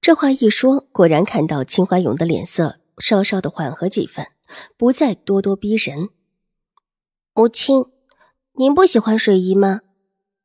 [0.00, 4.26] 这话一说，果然看到秦怀勇的脸色稍稍的缓和几分，
[4.76, 6.08] 不再咄咄逼人。
[7.34, 7.84] 母亲，
[8.54, 9.80] 您不喜欢水姨吗？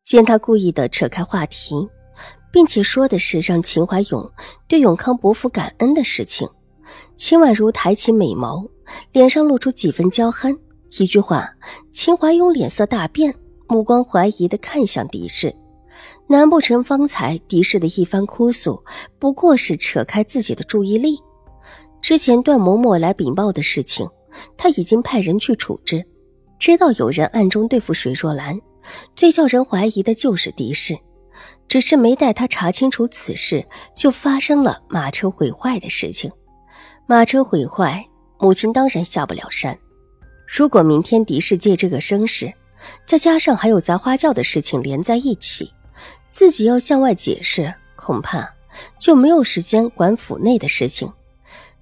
[0.03, 1.87] 见他故意的扯开话题，
[2.51, 4.29] 并且说的是让秦怀勇
[4.67, 6.49] 对永康伯父感恩的事情，
[7.15, 8.69] 秦婉如抬起美眸，
[9.11, 10.53] 脸上露出几分娇憨。
[10.99, 11.49] 一句话，
[11.91, 13.33] 秦怀勇脸色大变，
[13.67, 15.55] 目光怀疑的看向狄氏。
[16.27, 18.83] 难不成方才狄氏的一番哭诉
[19.19, 21.19] 不过是扯开自己的注意力？
[22.01, 24.07] 之前段嬷嬷来禀报的事情，
[24.57, 26.03] 他已经派人去处置，
[26.59, 28.59] 知道有人暗中对付水若兰。
[29.15, 30.97] 最叫人怀疑的就是狄氏，
[31.67, 33.65] 只是没待他查清楚此事，
[33.95, 36.31] 就发生了马车毁坏的事情。
[37.07, 38.05] 马车毁坏，
[38.39, 39.77] 母亲当然下不了山。
[40.45, 42.51] 如果明天狄氏借这个声势，
[43.05, 45.71] 再加上还有砸花轿的事情连在一起。
[46.33, 48.51] 自己要向外解释，恐怕
[48.99, 51.13] 就没有时间管府内的事情。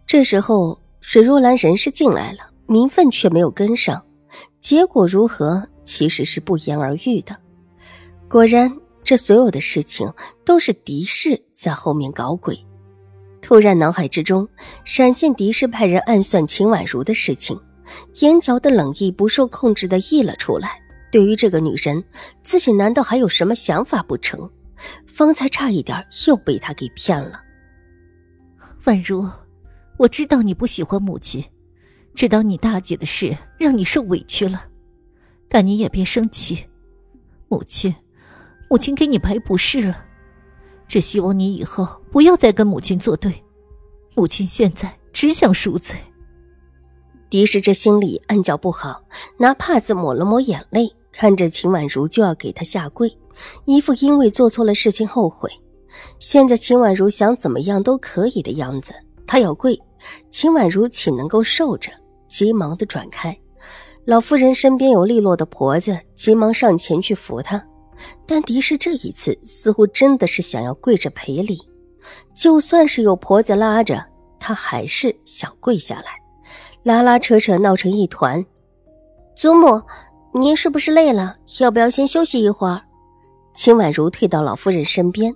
[0.06, 4.06] 这时候，水若兰人是进来了，名分却没有跟上，
[4.60, 7.38] 结果如何，其实是不言而喻的。
[8.28, 10.14] 果然，这所有的事情
[10.44, 12.60] 都是狄氏在后面搞鬼。
[13.42, 14.46] 突然，脑海之中
[14.84, 17.58] 闪现狄氏派人暗算秦婉如的事情，
[18.16, 20.81] 眼角的冷意不受控制的溢了出来。
[21.12, 22.04] 对于这个女人，
[22.42, 24.50] 自己难道还有什么想法不成？
[25.06, 27.44] 方才差一点又被她给骗了。
[28.86, 29.30] 婉如，
[29.98, 31.44] 我知道你不喜欢母亲，
[32.16, 34.64] 知道你大姐的事让你受委屈了，
[35.48, 36.66] 但你也别生气。
[37.48, 37.94] 母亲，
[38.70, 40.06] 母亲给你赔不是了，
[40.88, 43.44] 只希望你以后不要再跟母亲作对。
[44.16, 46.00] 母亲现在只想赎罪。
[47.30, 49.04] 狄氏这心里暗叫不好，
[49.38, 50.92] 拿帕子抹了抹眼泪。
[51.12, 53.16] 看着秦婉如就要给他下跪，
[53.66, 55.52] 一副因为做错了事情后悔。
[56.20, 58.94] 现在秦婉如想怎么样都可以的样子，
[59.28, 59.80] 他要跪，
[60.30, 61.92] 秦婉如岂能够受着？
[62.28, 63.38] 急忙的转开。
[64.06, 67.62] 老夫人身边有利落的婆子，急忙上前去扶她。
[68.26, 71.60] 但狄氏这一次似乎真的是想要跪着赔礼，
[72.34, 74.04] 就算是有婆子拉着，
[74.40, 76.06] 她还是想跪下来，
[76.84, 78.44] 拉拉扯扯闹成一团。
[79.36, 79.82] 祖母。
[80.34, 81.36] 您是不是累了？
[81.60, 82.82] 要不要先休息一会儿？
[83.54, 85.36] 秦婉如退到老夫人身边，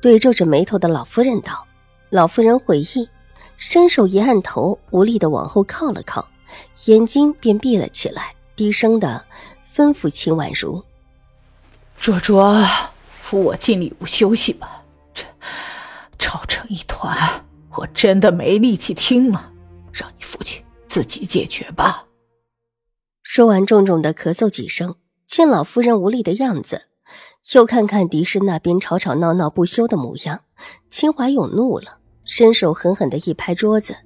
[0.00, 1.66] 对皱着眉头的老夫人道
[2.10, 3.08] ：“老夫人回忆，
[3.56, 6.28] 伸手一按头，无力的往后靠了靠，
[6.86, 9.24] 眼睛便闭了起来，低声的
[9.68, 10.80] 吩咐秦婉如
[12.00, 12.64] ：‘卓卓，
[13.20, 14.80] 扶我进里屋休息吧。
[15.12, 15.24] 这
[16.20, 17.18] 吵成一团，
[17.72, 19.50] 我真的没力气听了，
[19.92, 22.04] 让你父亲自己解决吧。’”
[23.36, 24.94] 说完，重重的咳嗽几声，
[25.26, 26.82] 见老夫人无力的样子，
[27.52, 30.42] 又看看狄氏那边吵吵闹闹不休的模样，
[30.88, 33.96] 秦怀勇怒了，伸手狠狠的一拍桌子，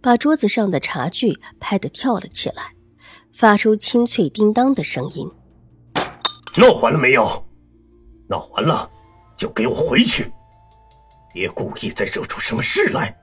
[0.00, 2.74] 把桌子上的茶具拍得跳了起来，
[3.32, 5.30] 发出清脆叮当的声音。
[6.56, 7.46] 闹完了没有？
[8.28, 8.90] 闹完了，
[9.36, 10.28] 就给我回去，
[11.32, 13.16] 别故意再惹出什么事来。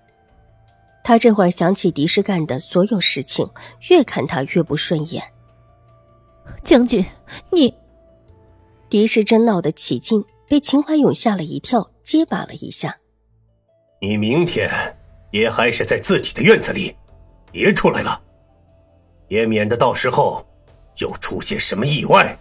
[1.03, 3.50] 他这会儿想起狄氏干的所有事情，
[3.90, 5.22] 越看他越不顺眼。
[6.64, 7.06] 将军，
[7.52, 7.74] 你，
[8.90, 12.98] 狄氏真闹得起劲，被秦怀勇吓了一跳，结巴了一下。
[14.02, 14.70] 你明天
[15.32, 16.96] 也还是在自己的院子里，
[17.52, 18.22] 别出来了，
[19.28, 20.46] 也免得到时候
[20.98, 22.38] 又出现什么意外。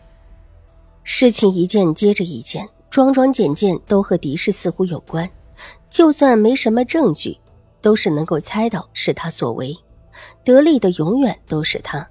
[1.03, 5.29] 事情一件接着一件，桩桩件件都和狄氏似乎有关，
[5.89, 7.39] 就算没什么证据，
[7.81, 9.75] 都是能够猜到是他所为，
[10.45, 12.09] 得利的永远都是他。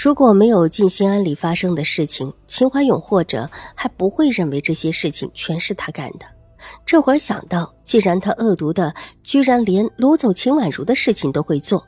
[0.00, 6.26] 如果没有静心庵里发生的事情，秦怀勇或者还不会认为这些事情全是他干的。
[6.86, 11.84] 这会儿想到，既然他恶毒的居然连掳走秦婉如的事情都会做，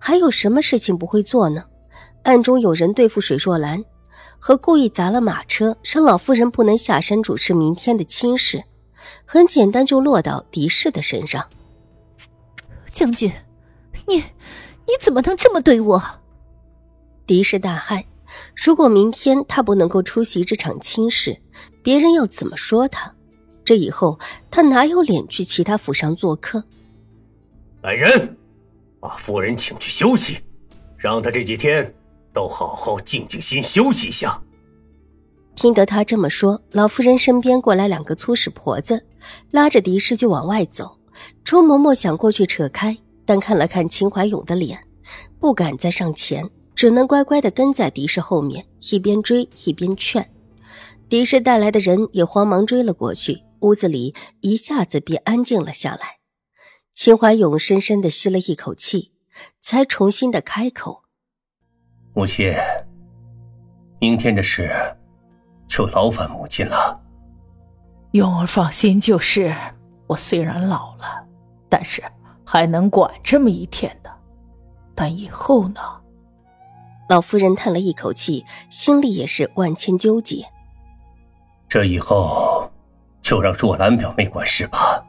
[0.00, 1.64] 还有什么事情不会做呢？
[2.24, 3.80] 暗中有人对付水若兰，
[4.40, 8.60] 和故意砸了马车，让老夫人不能下山主持明天的亲事，
[9.24, 11.46] 很简单就落到狄氏的身上。
[12.90, 13.32] 将军，
[14.08, 16.02] 你你怎么能这么对我？
[17.32, 18.04] 狄氏大骇，
[18.54, 21.40] 如果明天他不能够出席这场亲事，
[21.82, 23.10] 别人要怎么说他？
[23.64, 24.18] 这以后
[24.50, 26.62] 他哪有脸去其他府上做客？
[27.80, 28.36] 来人，
[29.00, 30.40] 把夫人请去休息，
[30.98, 31.94] 让她这几天
[32.34, 34.38] 都好好静静心休息一下。
[35.56, 39.06] 听得他这么说，老夫人身边过来两个粗使婆子，
[39.50, 40.98] 拉着狄氏就往外走。
[41.42, 42.94] 周嬷嬷想过去扯开，
[43.24, 44.78] 但看了看秦怀勇的脸，
[45.40, 46.46] 不敢再上前，
[46.82, 50.28] 只能乖乖的跟在狄氏后面，一边追一边劝。
[51.08, 56.18] 狄氏带来的人也慌忙追了过去，屋子里一下子便安静了下来。
[56.92, 59.12] 秦怀勇深深的吸了一口气，
[59.60, 61.04] 才重新的开口
[62.14, 62.52] ：“母亲，
[64.00, 64.68] 明天的事
[65.68, 67.00] 就劳烦母亲了。”
[68.10, 69.54] 勇儿放心就是。
[70.08, 71.24] 我虽然老了，
[71.68, 72.02] 但是
[72.44, 74.10] 还能管这么一天的。
[74.96, 75.80] 但以后呢？
[77.12, 80.46] 老夫人叹了一口气，心里也是万千纠结。
[81.68, 82.66] 这以后
[83.20, 85.04] 就让若兰表妹管事吧。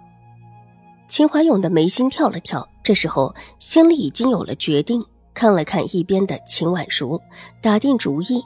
[1.08, 5.02] 秦怀勇的眉心跳了跳，这时候心里已经有了决定。
[5.34, 7.22] 看了看一边的秦婉如，
[7.62, 8.44] 打定主意：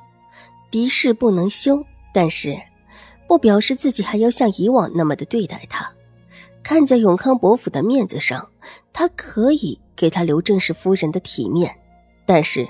[0.69, 1.83] 敌视不能休，
[2.13, 2.55] 但是
[3.27, 5.89] 不表示自己还要像以往那么的对待他。
[6.61, 8.49] 看在永康伯府的面子上，
[8.93, 11.75] 他可以给他留正室夫人的体面，
[12.27, 12.69] 但是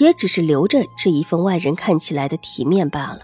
[0.00, 3.20] 也只是留着这一份外人看起来的体面罢了。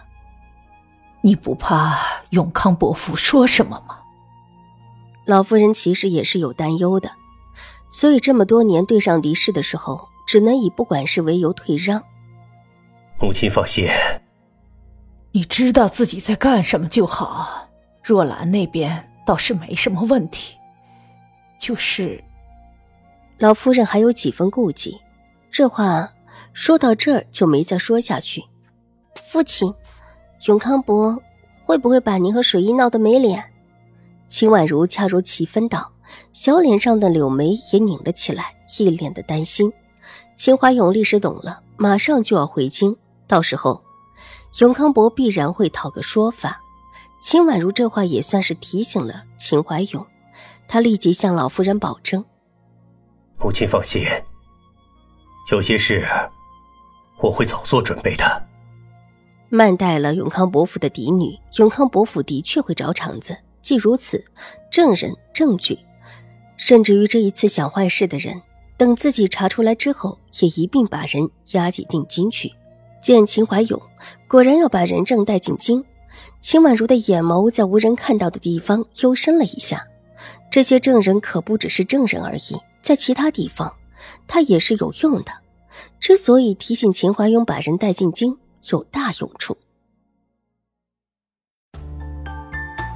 [1.22, 1.98] 你不怕
[2.30, 3.98] 永康伯父说什么吗？
[5.24, 7.10] 老夫人其实也是有担忧的，
[7.88, 12.00] 所以这么多年对上敌视的时候，只能以不管事为由退让。
[13.20, 13.88] 母亲放心，
[15.32, 17.68] 你知道自己在干什么就好。
[18.02, 19.08] 若兰那边。
[19.24, 20.56] 倒是没什么问题，
[21.56, 22.24] 就是
[23.38, 25.00] 老夫人还有几分顾忌。
[25.52, 26.10] 这话
[26.54, 28.42] 说到这儿就没再说下去。
[29.28, 29.72] 父亲，
[30.46, 31.22] 永康伯
[31.66, 33.52] 会不会把您和水姨闹得没脸？
[34.28, 35.92] 秦婉如恰如其分道，
[36.32, 39.70] 小脸上的柳眉也拧了起来，一脸的担心。
[40.36, 42.96] 秦怀勇立时懂了，马上就要回京，
[43.26, 43.84] 到时候
[44.60, 46.62] 永康伯必然会讨个说法。
[47.20, 50.06] 秦婉如这话也算是提醒了秦怀勇，
[50.66, 52.24] 他立即向老夫人保证
[53.38, 54.02] ：“母亲放心，
[55.50, 56.06] 有些事
[57.20, 58.42] 我会早做准备的。”
[59.50, 63.36] 慢待了永康伯府的嫡女，永康伯府的确会找场子。
[63.60, 64.24] 既如此，
[64.70, 65.78] 证人、证据，
[66.56, 68.40] 甚至于这一次想坏事的人，
[68.76, 72.50] 等自己查出来之后，也一并把人押解进京去。
[73.00, 73.80] 见秦怀勇
[74.26, 75.84] 果然要把人证带进京。
[76.40, 79.86] 秦婉如的眼眸在无人看到的地方幽深了一下，
[80.50, 83.72] 这些证人可不只是证人而已，在其他地方，
[84.26, 85.32] 他也是有用的。
[85.98, 88.36] 之所以提醒秦怀勇把人带进京，
[88.70, 89.56] 有大用处。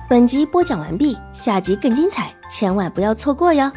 [0.09, 3.73] 本集播讲完毕，下集更精彩，千万不要错过哟。